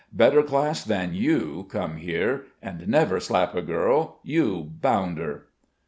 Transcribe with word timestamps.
Better 0.11 0.41
class 0.41 0.83
than 0.83 1.13
you 1.13 1.67
come 1.69 1.97
here, 1.97 2.47
and 2.59 2.87
never 2.87 3.19
slap 3.19 3.53
a 3.53 3.61
girl. 3.61 4.17
You 4.23 4.63
bounder!" 4.81 5.49